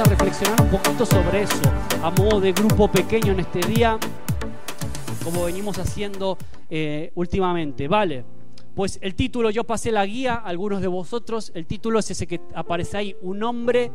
[0.00, 1.60] a reflexionar un poquito sobre eso,
[2.04, 3.98] a modo de grupo pequeño en este día,
[5.24, 6.38] como venimos haciendo
[6.70, 8.24] eh, últimamente, ¿vale?
[8.76, 12.40] Pues el título, yo pasé la guía, algunos de vosotros, el título es ese que
[12.54, 13.90] aparece ahí, un hombre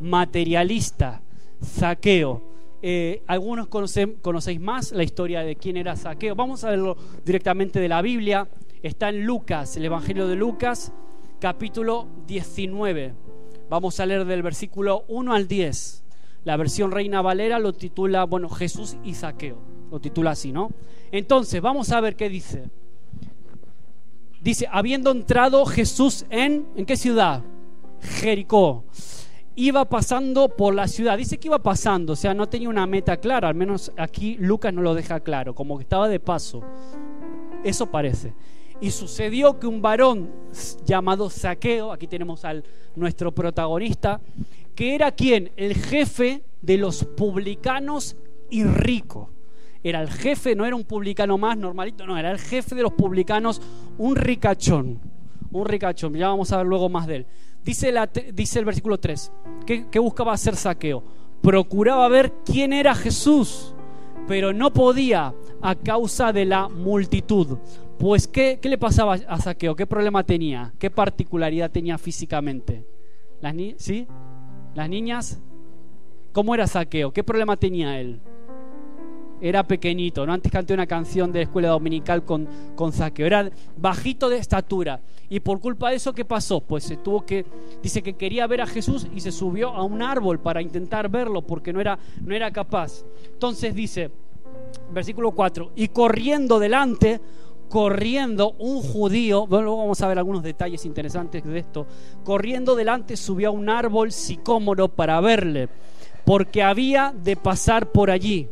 [0.00, 1.22] materialista,
[1.60, 2.42] saqueo.
[2.80, 6.36] Eh, algunos conocéis más la historia de quién era saqueo.
[6.36, 8.48] Vamos a verlo directamente de la Biblia.
[8.80, 10.92] Está en Lucas, el Evangelio de Lucas,
[11.40, 13.27] capítulo 19.
[13.68, 16.04] Vamos a leer del versículo 1 al 10.
[16.44, 19.58] La versión Reina Valera lo titula, bueno, Jesús y Saqueo.
[19.90, 20.70] Lo titula así, ¿no?
[21.12, 22.70] Entonces, vamos a ver qué dice.
[24.40, 27.42] Dice, habiendo entrado Jesús en, ¿en qué ciudad?
[28.00, 28.84] Jericó.
[29.56, 31.18] Iba pasando por la ciudad.
[31.18, 33.48] Dice que iba pasando, o sea, no tenía una meta clara.
[33.48, 36.62] Al menos aquí Lucas no lo deja claro, como que estaba de paso.
[37.64, 38.32] Eso parece.
[38.80, 40.30] Y sucedió que un varón
[40.84, 42.62] llamado Saqueo, aquí tenemos al
[42.94, 44.20] nuestro protagonista,
[44.74, 45.50] que era quien?
[45.56, 48.16] El jefe de los publicanos
[48.50, 49.30] y rico.
[49.82, 52.92] Era el jefe, no era un publicano más normalito, no, era el jefe de los
[52.92, 53.60] publicanos,
[53.98, 55.00] un ricachón.
[55.50, 57.26] Un ricachón, ya vamos a ver luego más de él.
[57.64, 59.32] Dice, el versículo 3,
[59.66, 61.02] que buscaba hacer saqueo?
[61.42, 63.74] Procuraba ver quién era Jesús,
[64.26, 67.58] pero no podía a causa de la multitud,
[67.98, 69.74] pues, ¿qué, le pasaba a Saqueo?
[69.74, 70.72] ¿Qué problema tenía?
[70.78, 72.84] ¿Qué particularidad tenía físicamente?
[73.40, 74.06] ¿Las, ¿Sí?
[74.74, 75.40] ¿Las niñas?
[76.32, 77.12] ¿Cómo era Saqueo?
[77.12, 78.20] ¿Qué problema tenía él?
[79.40, 80.32] Era pequeñito, ¿no?
[80.32, 83.26] Antes canté una canción de la escuela dominical con, con Saqueo.
[83.26, 85.00] Era bajito de estatura.
[85.28, 86.60] Y por culpa de eso, ¿qué pasó?
[86.60, 87.44] Pues se tuvo que.
[87.82, 91.42] Dice que quería ver a Jesús y se subió a un árbol para intentar verlo
[91.42, 93.04] porque no era, no era capaz.
[93.32, 94.10] Entonces dice,
[94.92, 97.20] versículo 4, y corriendo delante
[97.68, 101.86] corriendo un judío, luego vamos a ver algunos detalles interesantes de esto,
[102.24, 105.68] corriendo delante subió a un árbol sicómoro para verle,
[106.24, 108.48] porque había de pasar por allí.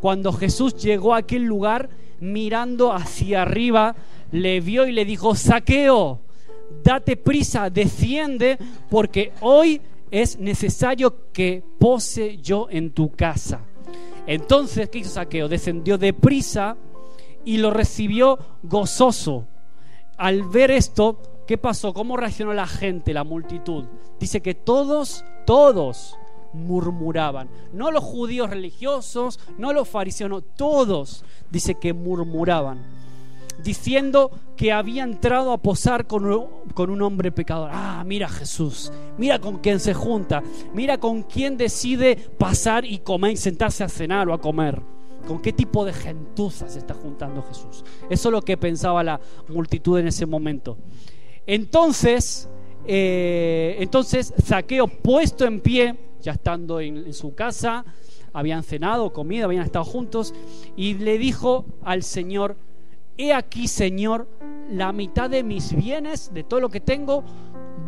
[0.00, 1.88] Cuando Jesús llegó a aquel lugar,
[2.20, 3.94] mirando hacia arriba,
[4.32, 6.20] le vio y le dijo, saqueo,
[6.82, 8.58] date prisa, desciende,
[8.90, 9.80] porque hoy
[10.10, 13.60] es necesario que pose yo en tu casa.
[14.26, 15.48] Entonces, ¿qué hizo Saqueo?
[15.48, 16.76] Descendió de prisa
[17.46, 19.46] y lo recibió gozoso.
[20.18, 21.94] Al ver esto, ¿qué pasó?
[21.94, 23.84] ¿Cómo reaccionó la gente, la multitud?
[24.18, 26.18] Dice que todos, todos
[26.52, 27.48] murmuraban.
[27.72, 32.82] No los judíos religiosos, no los fariseos, todos, dice que murmuraban.
[33.62, 37.70] Diciendo que había entrado a posar con un, hombre pecador.
[37.72, 40.42] Ah, mira Jesús, mira con quién se junta,
[40.74, 44.82] mira con quién decide pasar y comer y sentarse a cenar o a comer.
[45.26, 47.84] ¿Con qué tipo de gentuza se está juntando Jesús?
[48.08, 50.78] Eso es lo que pensaba la multitud en ese momento.
[51.46, 52.48] Entonces,
[52.86, 57.84] eh, entonces Saqueo puesto en pie, ya estando en, su casa,
[58.32, 60.32] habían cenado, comido, habían estado juntos,
[60.76, 62.56] y le dijo al Señor,
[63.16, 64.28] he aquí Señor,
[64.70, 67.24] la mitad de mis bienes, de todo lo que tengo,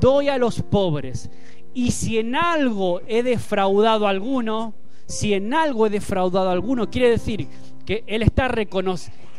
[0.01, 1.31] doy a los pobres.
[1.75, 4.75] Y si en algo he defraudado a alguno,
[5.09, 7.49] si en algo he defraudado a alguno, quiere decir
[7.87, 8.47] que él está,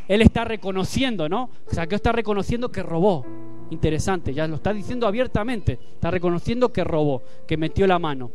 [0.08, 1.52] él está reconociendo, ¿no?
[1.70, 3.24] O sea, que está reconociendo que robó.
[3.70, 5.80] Interesante, ya lo está diciendo abiertamente.
[5.94, 8.32] Está reconociendo que robó, que metió la mano.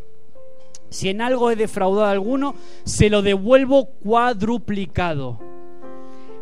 [0.91, 5.41] Si en algo he defraudado a alguno, se lo devuelvo cuadruplicado.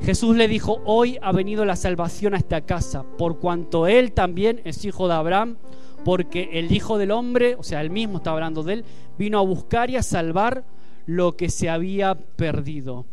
[0.03, 4.60] Jesús le dijo, hoy ha venido la salvación a esta casa, por cuanto él también
[4.64, 5.56] es hijo de Abraham,
[6.04, 8.84] porque el Hijo del Hombre, o sea, él mismo está hablando de él,
[9.16, 10.64] vino a buscar y a salvar
[11.06, 13.04] lo que se había perdido.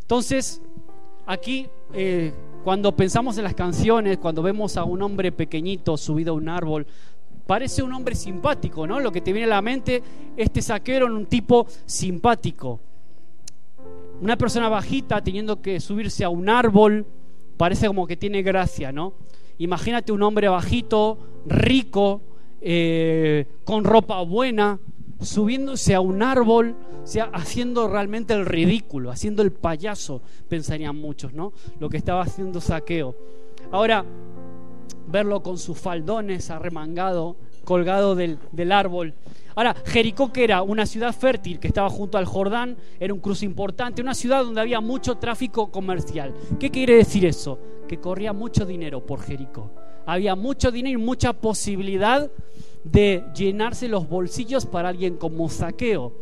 [0.00, 0.60] Entonces,
[1.26, 2.32] aquí, eh,
[2.62, 6.86] cuando pensamos en las canciones, cuando vemos a un hombre pequeñito subido a un árbol,
[7.46, 9.00] parece un hombre simpático, ¿no?
[9.00, 10.02] Lo que te viene a la mente,
[10.36, 12.80] este saquero un tipo simpático.
[14.20, 17.06] Una persona bajita teniendo que subirse a un árbol,
[17.56, 19.14] parece como que tiene gracia, ¿no?
[19.58, 22.22] Imagínate un hombre bajito, rico,
[22.60, 24.78] eh, con ropa buena,
[25.24, 31.32] subiéndose a un árbol, o sea, haciendo realmente el ridículo, haciendo el payaso, pensarían muchos,
[31.32, 31.52] ¿no?
[31.80, 33.14] Lo que estaba haciendo Saqueo.
[33.70, 34.04] Ahora,
[35.08, 39.14] verlo con sus faldones arremangado, colgado del, del árbol.
[39.56, 43.44] Ahora, Jericó, que era una ciudad fértil que estaba junto al Jordán, era un cruce
[43.44, 46.34] importante, una ciudad donde había mucho tráfico comercial.
[46.58, 47.58] ¿Qué quiere decir eso?
[47.86, 49.70] Que corría mucho dinero por Jericó.
[50.06, 52.30] Había mucho dinero y mucha posibilidad
[52.84, 56.12] de llenarse los bolsillos para alguien como Saqueo.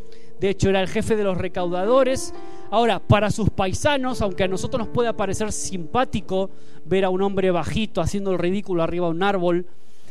[0.41, 2.33] De hecho, era el jefe de los recaudadores.
[2.71, 6.51] Ahora, para sus paisanos, aunque a nosotros nos puede parecer simpático
[6.85, 9.67] ver a un hombre bajito haciendo el ridículo arriba de un árbol,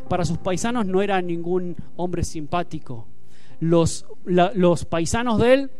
[0.07, 3.07] para sus paisanos no era ningún hombre simpático.
[3.59, 5.71] los, los paisanos de él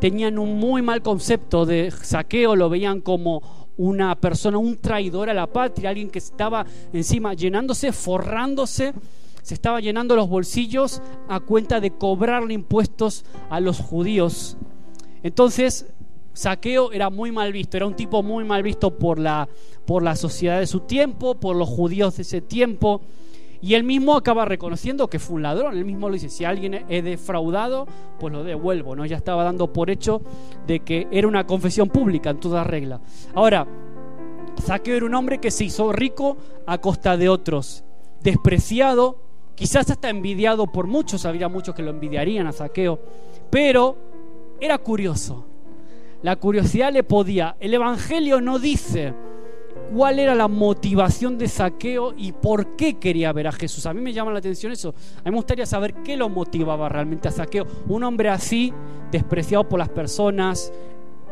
[0.00, 3.42] tenían un muy mal concepto de saqueo, lo veían como
[3.76, 8.92] una persona, un traidor a la patria, alguien que estaba encima llenándose, forrándose,
[9.44, 14.56] se estaba llenando los bolsillos a cuenta de cobrarle impuestos a los judíos.
[15.22, 15.92] Entonces,
[16.32, 19.46] Saqueo era muy mal visto, era un tipo muy mal visto por la,
[19.84, 23.02] por la sociedad de su tiempo, por los judíos de ese tiempo.
[23.60, 25.76] Y él mismo acaba reconociendo que fue un ladrón.
[25.76, 27.86] Él mismo lo dice, si alguien he defraudado,
[28.18, 28.96] pues lo devuelvo.
[28.96, 29.04] ¿no?
[29.04, 30.22] Ya estaba dando por hecho
[30.66, 33.02] de que era una confesión pública en toda regla.
[33.34, 33.66] Ahora,
[34.62, 37.84] Zaqueo era un hombre que se hizo rico a costa de otros,
[38.22, 39.23] despreciado,
[39.54, 42.98] quizás hasta envidiado por muchos, habría muchos que lo envidiarían a Zaqueo,
[43.50, 43.96] pero
[44.60, 45.46] era curioso.
[46.22, 47.56] La curiosidad le podía.
[47.60, 49.12] El Evangelio no dice
[49.94, 53.84] cuál era la motivación de saqueo y por qué quería ver a Jesús.
[53.86, 54.94] A mí me llama la atención eso.
[55.18, 57.66] A mí me gustaría saber qué lo motivaba realmente a saqueo.
[57.88, 58.72] Un hombre así,
[59.10, 60.72] despreciado por las personas,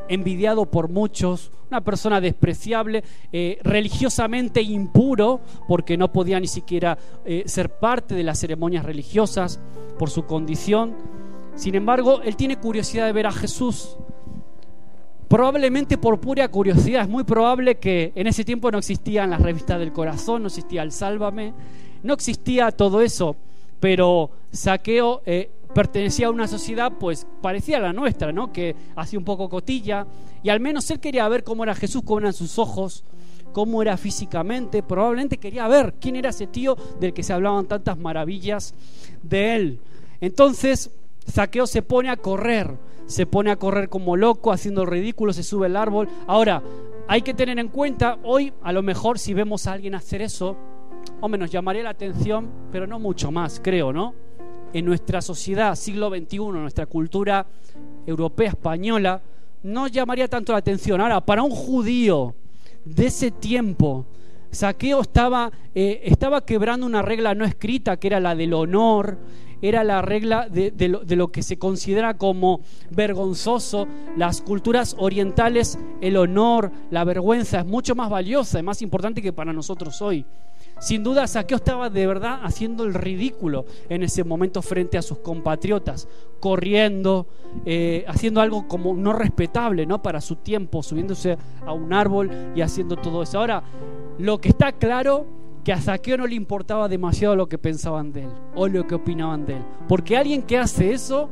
[0.09, 3.03] envidiado por muchos, una persona despreciable,
[3.33, 9.61] eh, religiosamente impuro, porque no podía ni siquiera eh, ser parte de las ceremonias religiosas
[9.99, 10.95] por su condición.
[11.55, 13.97] Sin embargo, él tiene curiosidad de ver a Jesús
[15.33, 17.05] probablemente por pura curiosidad.
[17.05, 20.83] Es muy probable que en ese tiempo no existían las revistas del corazón, no existía
[20.83, 21.55] el Sálvame,
[22.03, 23.37] no existía todo eso,
[23.81, 28.53] pero Saqueo eh, pertenecía a una sociedad pues parecía la nuestra, ¿no?
[28.53, 30.07] Que hacía un poco cotilla
[30.43, 33.05] y al menos él quería ver cómo era Jesús, cómo eran sus ojos,
[33.53, 37.99] cómo era físicamente, probablemente quería ver quién era ese tío del que se hablaban tantas
[37.99, 38.75] maravillas
[39.23, 39.81] de él.
[40.21, 40.91] Entonces,
[41.27, 42.77] Saqueo se pone a correr
[43.07, 46.09] se pone a correr como loco, haciendo ridículo, se sube al árbol.
[46.27, 46.63] Ahora,
[47.09, 50.57] hay que tener en cuenta, hoy a lo mejor si vemos a alguien hacer eso,
[51.21, 54.15] hombre, nos llamaría la atención, pero no mucho más, creo, ¿no?
[54.73, 57.47] En nuestra sociedad, siglo XXI, nuestra cultura
[58.07, 59.21] europea, española,
[59.63, 61.01] no llamaría tanto la atención.
[61.01, 62.35] Ahora, para un judío
[62.85, 64.07] de ese tiempo,
[64.51, 69.19] Saqueo estaba, eh, estaba quebrando una regla no escrita, que era la del honor,
[69.63, 72.61] era la regla de, lo, que se considera como
[72.91, 73.87] vergonzoso.
[74.17, 79.33] Las culturas orientales, el honor, la vergüenza es mucho más valiosa y más importante que
[79.33, 80.27] para nosotros hoy.
[80.83, 85.19] Sin duda, Saqueo estaba de verdad haciendo el ridículo en ese momento frente a sus
[85.19, 86.09] compatriotas,
[86.41, 87.29] corriendo,
[87.65, 90.03] eh, haciendo algo como no respetable ¿no?
[90.03, 93.39] para su tiempo, subiéndose a un árbol y haciendo todo eso.
[93.39, 93.63] Ahora,
[94.19, 95.25] lo que está claro
[95.63, 98.97] que a Saqueo no le importaba demasiado lo que pensaban de él o lo que
[98.97, 99.63] opinaban de él.
[99.87, 101.31] Porque alguien que hace eso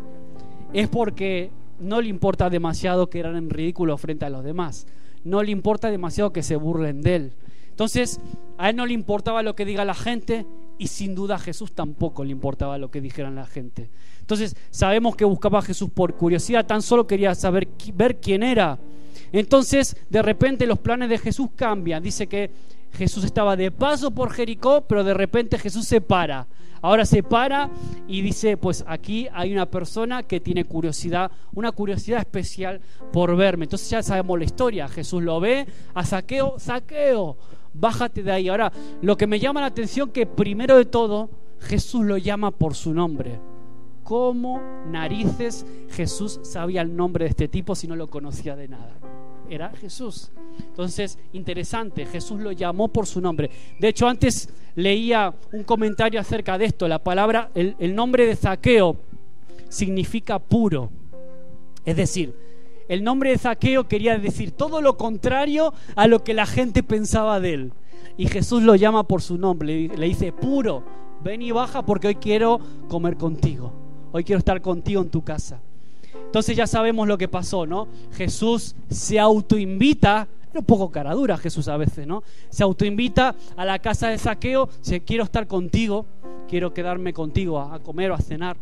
[0.72, 1.50] es porque
[1.80, 4.86] no le importa demasiado que eran en ridículo frente a los demás.
[5.24, 7.32] No le importa demasiado que se burlen de él.
[7.80, 8.20] Entonces,
[8.58, 10.44] a él no le importaba lo que diga la gente
[10.76, 13.88] y sin duda a Jesús tampoco le importaba lo que dijeran la gente.
[14.20, 18.78] Entonces, sabemos que buscaba a Jesús por curiosidad, tan solo quería saber ver quién era.
[19.32, 22.02] Entonces, de repente los planes de Jesús cambian.
[22.02, 22.50] Dice que
[22.92, 26.48] Jesús estaba de paso por Jericó, pero de repente Jesús se para.
[26.82, 27.70] Ahora se para
[28.06, 33.64] y dice, pues aquí hay una persona que tiene curiosidad, una curiosidad especial por verme.
[33.64, 34.86] Entonces ya sabemos la historia.
[34.88, 37.38] Jesús lo ve a Saqueo, Saqueo,
[37.72, 38.48] bájate de ahí.
[38.48, 38.72] Ahora,
[39.02, 42.92] lo que me llama la atención que primero de todo, Jesús lo llama por su
[42.92, 43.38] nombre.
[44.02, 48.92] ¿Cómo narices Jesús sabía el nombre de este tipo si no lo conocía de nada?
[49.48, 50.30] Era Jesús.
[50.58, 53.50] Entonces, interesante, Jesús lo llamó por su nombre.
[53.78, 56.88] De hecho, antes leía un comentario acerca de esto.
[56.88, 58.96] La palabra, el, nombre de Zaqueo
[59.68, 60.90] significa puro.
[61.84, 62.34] Es decir,
[62.90, 67.38] el nombre de Zaqueo quería decir todo lo contrario a lo que la gente pensaba
[67.38, 67.72] de él.
[68.16, 70.82] Y Jesús lo llama por su nombre, le dice, puro,
[71.22, 73.72] ven y baja porque hoy quiero comer contigo,
[74.10, 75.60] hoy quiero estar contigo en tu casa.
[76.26, 77.86] Entonces ya sabemos lo que pasó, ¿no?
[78.12, 82.24] Jesús se autoinvita era un poco cara dura Jesús a veces, ¿no?
[82.48, 86.06] Se autoinvita a la casa de saqueo, dice, quiero estar contigo,
[86.48, 88.56] quiero quedarme contigo a, comer o a cenar.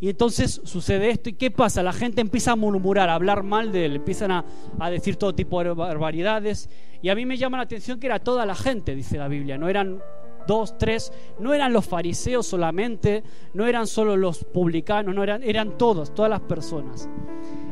[0.00, 1.28] Y entonces sucede esto.
[1.28, 1.82] ¿Y qué pasa?
[1.82, 4.44] La gente empieza a murmurar, a hablar mal de él, empiezan a,
[4.78, 6.70] a, decir todo tipo de barbaridades.
[7.02, 9.58] Y a mí me llama la atención que era toda la gente, dice la Biblia.
[9.58, 10.00] No eran
[10.48, 13.22] dos, tres, no eran los fariseos solamente,
[13.54, 17.08] no eran solo los publicanos, no eran, eran todos, todas las personas.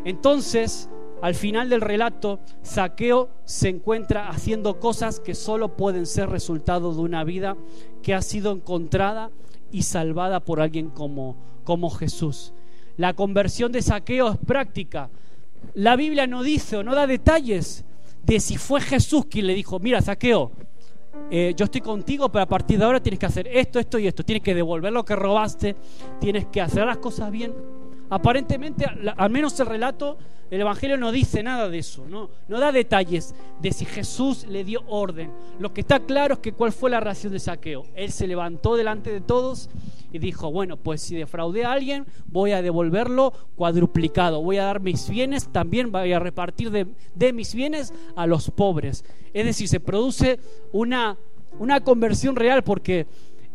[0.04, 0.88] Entonces,
[1.22, 7.00] al final del relato, Saqueo se encuentra haciendo cosas que solo pueden ser resultado de
[7.00, 7.56] una vida
[8.02, 9.30] que ha sido encontrada
[9.72, 12.52] y salvada por alguien como, como Jesús.
[12.96, 15.10] La conversión de Saqueo es práctica.
[15.74, 17.84] La Biblia no dice o no da detalles
[18.24, 20.52] de si fue Jesús quien le dijo, mira, Saqueo,
[21.30, 24.06] eh, yo estoy contigo, pero a partir de ahora tienes que hacer esto, esto y
[24.06, 24.24] esto.
[24.24, 25.76] Tienes que devolver lo que robaste,
[26.20, 27.52] tienes que hacer las cosas bien.
[28.10, 28.86] Aparentemente,
[29.16, 30.18] al menos el relato,
[30.50, 34.64] el Evangelio no dice nada de eso, no, no da detalles de si Jesús le
[34.64, 35.32] dio orden.
[35.58, 37.84] Lo que está claro es que cuál fue la reacción de saqueo.
[37.94, 39.68] Él se levantó delante de todos
[40.12, 44.80] y dijo, bueno, pues si defraudé a alguien, voy a devolverlo cuadruplicado, voy a dar
[44.80, 49.04] mis bienes, también voy a repartir de, mis bienes a los pobres.
[49.34, 50.38] Es decir, se produce
[50.72, 51.16] una,
[51.58, 53.06] una conversión real porque...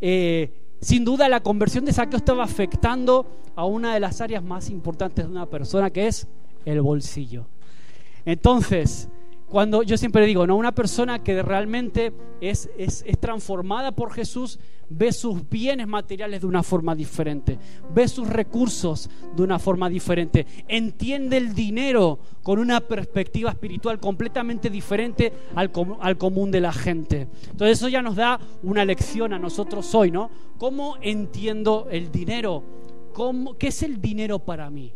[0.04, 4.70] Eh, sin duda la conversión de saqueo estaba afectando a una de las áreas más
[4.70, 6.28] importantes de una persona, que es
[6.66, 7.46] el bolsillo.
[8.26, 9.08] Entonces,
[9.52, 10.56] cuando yo siempre digo, ¿no?
[10.56, 14.58] una persona que realmente es, es, transformada por Jesús
[14.90, 17.60] ve sus bienes materiales de una forma diferente,
[17.94, 24.70] ve sus recursos de una forma diferente, entiende el dinero con una perspectiva espiritual completamente
[24.70, 27.28] diferente al, al común de la gente.
[27.52, 30.30] Entonces eso ya nos da una lección a nosotros hoy, ¿no?
[30.58, 32.64] ¿Cómo entiendo el dinero?
[33.14, 34.94] ¿Cómo, ¿Qué es el dinero para mí?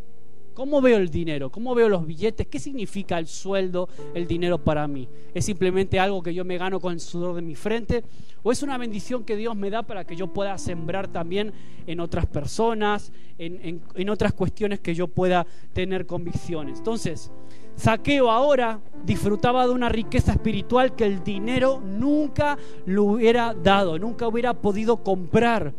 [0.55, 1.51] ¿Cómo veo el dinero?
[1.51, 2.47] ¿Cómo veo los billetes?
[2.47, 5.07] ¿Qué significa el sueldo, el dinero para mí?
[5.33, 8.05] ¿Es simplemente algo que yo me gano con el sudor de mi frente?
[8.41, 11.51] ¿O es una bendición que Dios me da para que yo pueda sembrar también
[11.85, 16.77] en otras personas, en, en otras cuestiones que yo pueda tener convicciones?
[16.77, 17.31] Entonces,
[17.75, 24.27] Saqueo ahora disfrutaba de una riqueza espiritual que el dinero nunca le hubiera dado, nunca
[24.27, 25.74] hubiera podido comprar.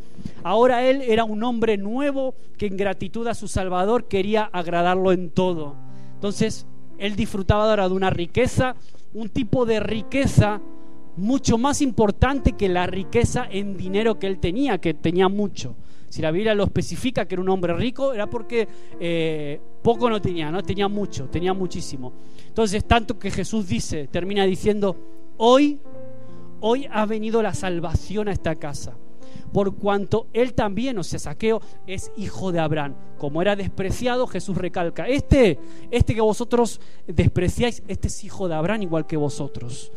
[0.44, 5.30] Ahora él era un hombre nuevo que en gratitud a su Salvador quería agradarlo en
[5.30, 5.74] todo.
[6.14, 6.66] Entonces,
[6.98, 8.76] él disfrutaba ahora de una riqueza,
[9.12, 10.60] un tipo de riqueza
[11.16, 15.74] mucho más importante que la riqueza en dinero que él tenía, que tenía mucho.
[16.08, 18.68] Si la Biblia lo especifica que era un hombre rico, era porque
[19.00, 22.12] eh, poco no tenía, no tenía mucho, tenía muchísimo.
[22.46, 24.96] Entonces, tanto que Jesús dice, termina diciendo,
[25.36, 25.80] hoy,
[26.60, 28.96] hoy ha venido la salvación a esta casa
[29.52, 32.94] por cuanto él también, o sea, Saqueo, es hijo de Abraham.
[33.18, 35.58] Como era despreciado, Jesús recalca, este,
[35.90, 39.92] este que vosotros despreciáis, este es hijo de Abraham igual que vosotros.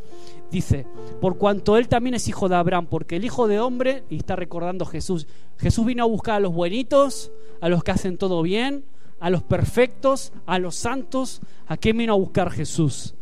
[0.51, 0.87] Dice,
[1.21, 4.35] por cuanto él también es hijo de Abraham, porque el hijo de hombre, y está
[4.35, 5.27] recordando Jesús,
[5.57, 8.83] Jesús vino a buscar a los buenitos, a los que hacen todo bien,
[9.19, 11.41] a los perfectos, a los santos.
[11.67, 13.15] ¿A quién vino a buscar Jesús?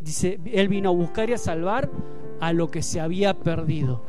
[0.00, 1.90] Dice, él vino a buscar y a salvar
[2.40, 4.02] a lo que se había perdido.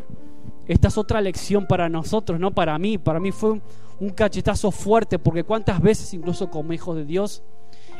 [0.67, 2.97] Esta es otra lección para nosotros, no para mí.
[2.97, 3.61] Para mí fue
[3.99, 7.43] un, cachetazo fuerte, porque cuántas veces, incluso como hijos de Dios,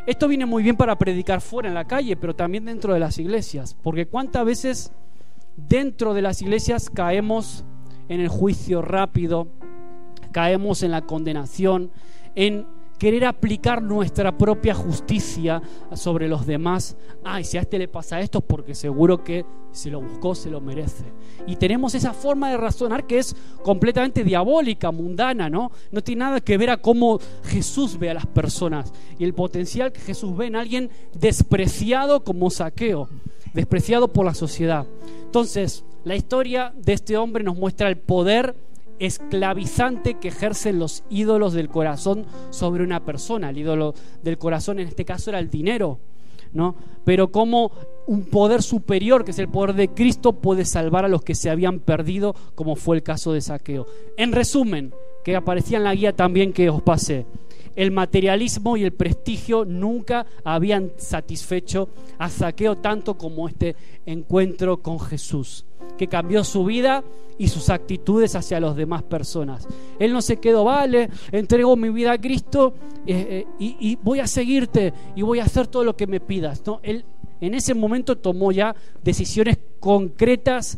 [0.06, 3.18] esto viene muy bien para predicar fuera en la calle, pero también dentro de las
[3.18, 3.76] iglesias.
[3.82, 4.92] Porque cuántas veces
[5.56, 7.64] dentro de las iglesias caemos
[8.10, 9.48] en el juicio rápido,
[10.32, 11.92] caemos en la condenación,
[12.36, 12.68] en
[13.04, 15.62] querer aplicar nuestra propia justicia
[15.94, 16.96] sobre los demás.
[17.22, 20.50] Ay, si a este le pasa esto es porque seguro que si lo buscó se
[20.50, 21.04] lo merece.
[21.46, 25.70] Y tenemos esa forma de razonar que es completamente diabólica, mundana, ¿no?
[25.92, 29.92] No tiene nada que ver a cómo Jesús ve a las personas y el potencial
[29.92, 33.10] que Jesús ve en alguien despreciado como saqueo,
[33.54, 34.88] despreciado por la sociedad.
[35.26, 38.56] Entonces, la historia de este hombre nos muestra el poder
[39.06, 43.50] esclavizante que ejercen los ídolos del corazón sobre una persona.
[43.50, 46.00] El ídolo del corazón en este caso era el dinero,
[46.54, 46.76] ¿no?
[47.04, 47.72] Pero como
[48.08, 51.50] un poder superior, que es el poder de Cristo, puede salvar a los que se
[51.50, 53.86] habían perdido, como fue el caso de Saqueo.
[54.18, 54.94] En resumen,
[55.24, 57.26] que aparecía en la guía también que os pasé,
[57.76, 65.00] el materialismo y el prestigio nunca habían satisfecho a Saqueo tanto como este encuentro con
[65.00, 65.66] Jesús,
[65.98, 67.04] que cambió su vida
[67.38, 69.68] y sus actitudes hacia las demás personas.
[70.00, 72.74] Él no se quedó, vale, entrego mi vida a Cristo
[73.06, 76.64] eh, eh, y, voy a seguirte y voy a hacer todo lo que me pidas.
[76.66, 76.80] ¿no?
[76.84, 77.06] Él
[77.42, 80.78] en ese momento tomó ya decisiones concretas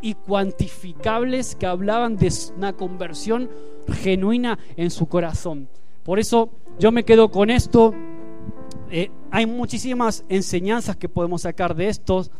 [0.00, 3.50] y cuantificables que hablaban de una conversión
[3.92, 5.68] genuina en su corazón.
[6.04, 7.94] Por eso yo me quedo con esto.
[8.90, 12.30] Eh, hay muchísimas enseñanzas que podemos sacar de estos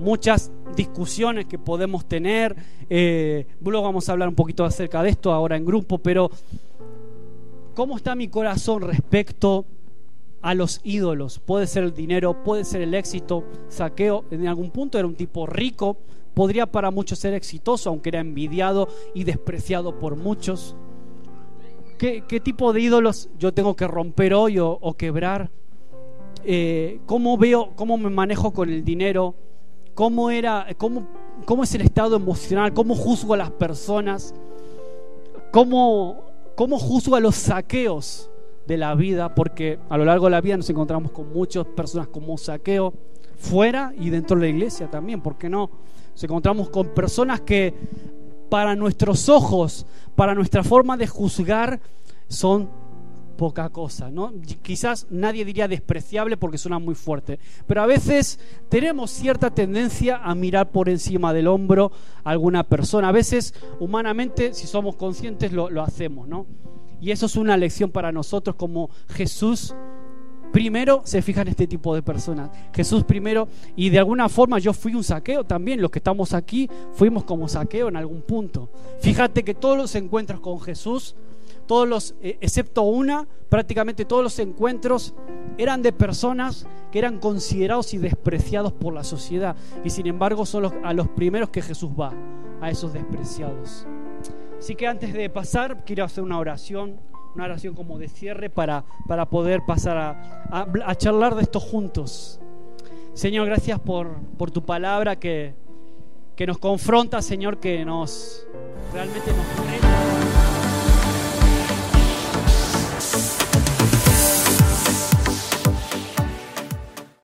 [0.00, 2.56] muchas discusiones que podemos tener.
[2.88, 6.30] Eh, luego vamos a hablar un poquito acerca de esto ahora en grupo, pero
[7.74, 9.66] ¿cómo está mi corazón respecto
[10.42, 11.38] a los ídolos?
[11.38, 13.44] Puede ser el dinero, puede ser el éxito.
[13.68, 15.98] Saqueo en algún punto era un tipo rico,
[16.34, 20.74] podría para muchos ser exitoso, aunque era envidiado y despreciado por muchos.
[21.98, 25.50] ¿Qué, tipo de ídolos yo tengo que romper hoy o, quebrar?
[26.44, 29.34] Eh, ¿Cómo veo, cómo me manejo con el dinero?
[30.00, 31.06] Cómo, era, cómo,
[31.44, 34.34] cómo es el estado emocional, cómo juzgo a las personas,
[35.52, 36.24] cómo,
[36.56, 38.30] cómo juzgo a los saqueos
[38.66, 42.08] de la vida, porque a lo largo de la vida nos encontramos con muchas personas
[42.08, 42.94] como saqueo
[43.36, 45.68] fuera y dentro de la iglesia también, ¿por qué no?
[46.12, 47.74] Nos encontramos con personas que
[48.48, 49.84] para nuestros ojos,
[50.16, 51.78] para nuestra forma de juzgar,
[52.26, 52.70] son
[53.40, 54.34] poca cosa, ¿no?
[54.60, 60.34] Quizás nadie diría despreciable porque suena muy fuerte, pero a veces tenemos cierta tendencia a
[60.34, 61.90] mirar por encima del hombro
[62.22, 63.08] a alguna persona.
[63.08, 66.44] A veces, humanamente, si somos conscientes, lo, lo hacemos, ¿no?
[67.00, 69.74] Y eso es una lección para nosotros como Jesús
[70.52, 72.50] primero se fija en este tipo de personas.
[72.74, 76.68] Jesús primero, y de alguna forma yo fui un saqueo también, los que estamos aquí
[76.92, 78.68] fuimos como saqueo en algún punto.
[79.00, 81.16] Fíjate que todos los encuentros con Jesús,
[81.70, 85.14] todos los, eh, excepto una, prácticamente todos los encuentros
[85.56, 89.54] eran de personas que eran considerados y despreciados por la sociedad.
[89.84, 92.12] Y sin embargo son a los primeros que Jesús va,
[92.60, 93.86] a esos despreciados.
[94.58, 96.98] Así que antes de pasar, quiero hacer una oración
[97.36, 102.40] una oración como de cierre para, para poder pasar a, a, charlar de esto juntos.
[103.12, 105.54] Señor, gracias por, por tu palabra que,
[106.34, 108.44] que nos confronta, Señor, que nos
[108.92, 110.19] realmente nos